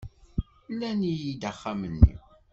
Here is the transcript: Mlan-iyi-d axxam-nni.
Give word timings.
Mlan-iyi-d 0.71 1.43
axxam-nni. 1.49 2.13